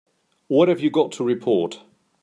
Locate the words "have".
0.67-0.79